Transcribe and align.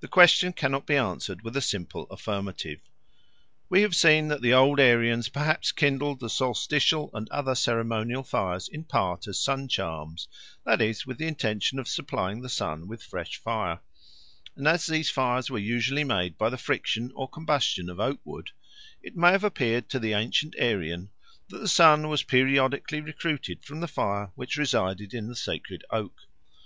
The 0.00 0.08
question 0.08 0.54
cannot 0.54 0.86
be 0.86 0.96
answered 0.96 1.42
with 1.42 1.54
a 1.54 1.60
simple 1.60 2.06
affirmative. 2.10 2.80
We 3.68 3.82
have 3.82 3.94
seen 3.94 4.28
that 4.28 4.40
the 4.40 4.54
old 4.54 4.80
Aryans 4.80 5.28
perhaps 5.28 5.72
kindled 5.72 6.20
the 6.20 6.30
solstitial 6.30 7.10
and 7.12 7.28
other 7.28 7.54
ceremonial 7.54 8.22
fires 8.22 8.66
in 8.68 8.84
part 8.84 9.26
as 9.26 9.38
sun 9.38 9.68
charms, 9.68 10.26
that 10.64 10.80
is, 10.80 11.04
with 11.06 11.18
the 11.18 11.26
intention 11.26 11.78
of 11.78 11.86
supplying 11.86 12.40
the 12.40 12.48
sun 12.48 12.86
with 12.88 13.02
fresh 13.02 13.36
fire; 13.36 13.80
and 14.56 14.66
as 14.66 14.86
these 14.86 15.10
fires 15.10 15.50
were 15.50 15.58
usually 15.58 16.02
made 16.02 16.38
by 16.38 16.48
the 16.48 16.56
friction 16.56 17.12
or 17.14 17.28
combustion 17.28 17.90
of 17.90 18.00
oak 18.00 18.20
wood, 18.24 18.52
it 19.02 19.16
may 19.18 19.32
have 19.32 19.44
appeared 19.44 19.90
to 19.90 19.98
the 19.98 20.14
ancient 20.14 20.56
Aryan 20.58 21.10
that 21.50 21.58
the 21.58 21.68
sun 21.68 22.08
was 22.08 22.22
periodically 22.22 23.02
recruited 23.02 23.62
from 23.66 23.80
the 23.80 23.86
fire 23.86 24.32
which 24.34 24.56
resided 24.56 25.12
in 25.12 25.28
the 25.28 25.36
sacred 25.36 25.84
oak. 25.90 26.20